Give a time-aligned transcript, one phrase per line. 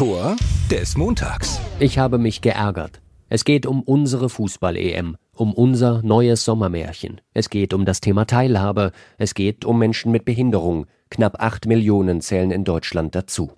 [0.00, 0.34] Tor
[0.70, 1.60] des Montags.
[1.78, 3.02] Ich habe mich geärgert.
[3.28, 7.20] Es geht um unsere Fußball-EM, um unser neues Sommermärchen.
[7.34, 8.92] Es geht um das Thema Teilhabe.
[9.18, 10.86] Es geht um Menschen mit Behinderung.
[11.10, 13.52] Knapp acht Millionen zählen in Deutschland dazu.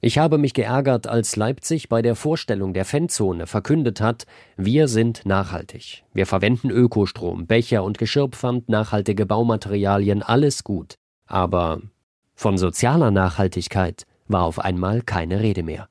[0.00, 4.26] Ich habe mich geärgert, als Leipzig bei der Vorstellung der Fanzone verkündet hat,
[4.56, 6.04] wir sind nachhaltig.
[6.14, 10.94] Wir verwenden Ökostrom, Becher und Geschirrpfand, nachhaltige Baumaterialien, alles gut.
[11.26, 11.80] Aber
[12.36, 15.88] von sozialer Nachhaltigkeit war auf einmal keine Rede mehr.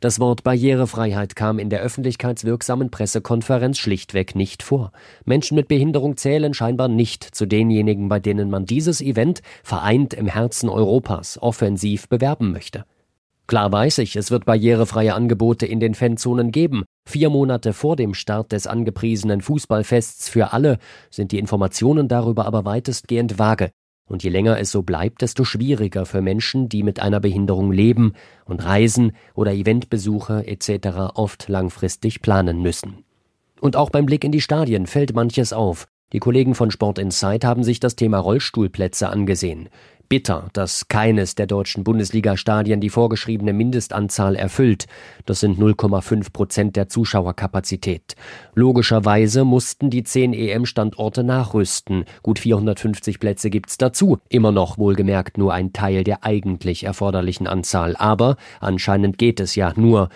[0.00, 4.92] Das Wort Barrierefreiheit kam in der öffentlichkeitswirksamen Pressekonferenz schlichtweg nicht vor.
[5.24, 10.28] Menschen mit Behinderung zählen scheinbar nicht zu denjenigen, bei denen man dieses Event, vereint im
[10.28, 12.84] Herzen Europas, offensiv bewerben möchte.
[13.48, 16.84] Klar weiß ich, es wird barrierefreie Angebote in den Fanzonen geben.
[17.08, 20.78] Vier Monate vor dem Start des angepriesenen Fußballfests für alle
[21.10, 23.70] sind die Informationen darüber aber weitestgehend vage.
[24.08, 28.14] Und je länger es so bleibt, desto schwieriger für Menschen, die mit einer Behinderung leben
[28.46, 31.14] und Reisen oder Eventbesuche etc.
[31.14, 33.04] oft langfristig planen müssen.
[33.60, 35.86] Und auch beim Blick in die Stadien fällt manches auf.
[36.12, 39.68] Die Kollegen von Sport Insight haben sich das Thema Rollstuhlplätze angesehen
[40.08, 44.86] bitter, dass keines der deutschen Bundesliga-Stadien die vorgeschriebene Mindestanzahl erfüllt.
[45.26, 48.14] Das sind 0,5 Prozent der Zuschauerkapazität.
[48.54, 52.04] Logischerweise mussten die zehn EM-Standorte nachrüsten.
[52.22, 54.18] Gut 450 Plätze gibt's dazu.
[54.28, 57.96] Immer noch wohlgemerkt nur ein Teil der eigentlich erforderlichen Anzahl.
[57.96, 60.08] Aber anscheinend geht es ja nur.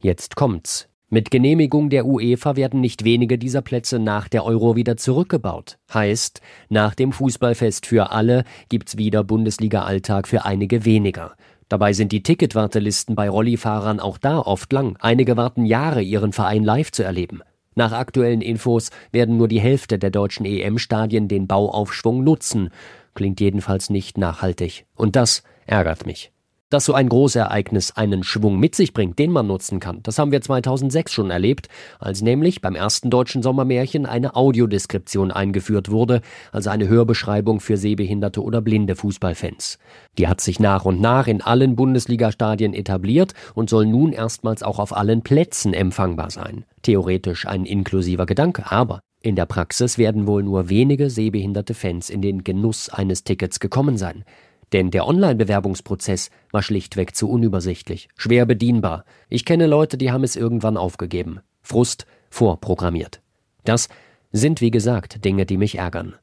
[0.00, 0.89] Jetzt kommt's.
[1.12, 5.76] Mit Genehmigung der UEFA werden nicht wenige dieser Plätze nach der Euro wieder zurückgebaut.
[5.92, 11.32] Heißt, nach dem Fußballfest für alle gibt's wieder Bundesliga-Alltag für einige weniger.
[11.68, 14.96] Dabei sind die Ticketwartelisten bei Rollifahrern auch da oft lang.
[15.00, 17.42] Einige warten Jahre, ihren Verein live zu erleben.
[17.74, 22.70] Nach aktuellen Infos werden nur die Hälfte der deutschen EM-Stadien den Bauaufschwung nutzen.
[23.14, 24.86] Klingt jedenfalls nicht nachhaltig.
[24.94, 26.30] Und das ärgert mich.
[26.70, 30.30] Dass so ein Großereignis einen Schwung mit sich bringt, den man nutzen kann, das haben
[30.30, 31.68] wir 2006 schon erlebt,
[31.98, 36.20] als nämlich beim ersten deutschen Sommermärchen eine Audiodeskription eingeführt wurde,
[36.52, 39.80] also eine Hörbeschreibung für sehbehinderte oder blinde Fußballfans.
[40.16, 44.78] Die hat sich nach und nach in allen Bundesliga-Stadien etabliert und soll nun erstmals auch
[44.78, 46.64] auf allen Plätzen empfangbar sein.
[46.82, 52.22] Theoretisch ein inklusiver Gedanke, aber in der Praxis werden wohl nur wenige sehbehinderte Fans in
[52.22, 54.24] den Genuss eines Tickets gekommen sein.
[54.72, 59.04] Denn der Online-Bewerbungsprozess war schlichtweg zu unübersichtlich, schwer bedienbar.
[59.28, 61.40] Ich kenne Leute, die haben es irgendwann aufgegeben.
[61.62, 63.20] Frust vorprogrammiert.
[63.64, 63.88] Das
[64.32, 66.14] sind, wie gesagt, Dinge, die mich ärgern.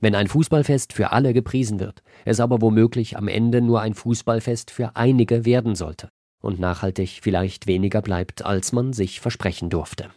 [0.00, 4.70] Wenn ein Fußballfest für alle gepriesen wird, es aber womöglich am Ende nur ein Fußballfest
[4.70, 6.08] für einige werden sollte
[6.40, 10.10] und nachhaltig vielleicht weniger bleibt, als man sich versprechen durfte.